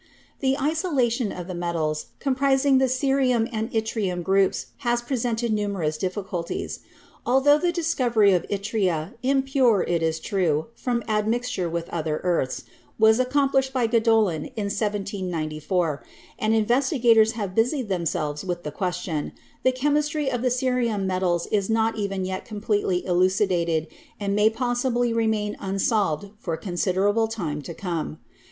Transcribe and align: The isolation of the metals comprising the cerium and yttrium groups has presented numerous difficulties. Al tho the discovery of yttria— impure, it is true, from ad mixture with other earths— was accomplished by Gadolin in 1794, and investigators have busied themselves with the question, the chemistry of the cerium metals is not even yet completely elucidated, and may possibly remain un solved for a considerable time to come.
The 0.39 0.57
isolation 0.57 1.31
of 1.31 1.45
the 1.45 1.53
metals 1.53 2.07
comprising 2.19 2.79
the 2.79 2.87
cerium 2.89 3.47
and 3.53 3.71
yttrium 3.71 4.23
groups 4.23 4.65
has 4.77 4.99
presented 5.03 5.53
numerous 5.53 5.95
difficulties. 5.95 6.79
Al 7.27 7.39
tho 7.39 7.59
the 7.59 7.71
discovery 7.71 8.33
of 8.33 8.41
yttria— 8.47 9.13
impure, 9.21 9.83
it 9.87 10.01
is 10.01 10.19
true, 10.19 10.69
from 10.73 11.03
ad 11.07 11.27
mixture 11.27 11.69
with 11.69 11.87
other 11.89 12.17
earths— 12.23 12.63
was 12.97 13.19
accomplished 13.19 13.73
by 13.73 13.85
Gadolin 13.85 14.45
in 14.55 14.73
1794, 14.73 16.03
and 16.39 16.55
investigators 16.55 17.33
have 17.33 17.53
busied 17.53 17.87
themselves 17.87 18.43
with 18.43 18.63
the 18.63 18.71
question, 18.71 19.33
the 19.61 19.71
chemistry 19.71 20.31
of 20.31 20.41
the 20.41 20.49
cerium 20.49 21.05
metals 21.05 21.45
is 21.51 21.69
not 21.69 21.95
even 21.95 22.25
yet 22.25 22.43
completely 22.43 23.05
elucidated, 23.05 23.85
and 24.19 24.35
may 24.35 24.49
possibly 24.49 25.13
remain 25.13 25.55
un 25.59 25.77
solved 25.77 26.31
for 26.39 26.55
a 26.55 26.57
considerable 26.57 27.27
time 27.27 27.61
to 27.61 27.75
come. 27.75 28.17